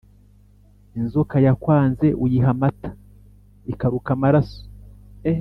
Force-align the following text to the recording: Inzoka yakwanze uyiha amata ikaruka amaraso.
Inzoka 0.99 1.35
yakwanze 1.45 2.07
uyiha 2.23 2.49
amata 2.55 2.89
ikaruka 3.71 4.09
amaraso. 4.17 4.59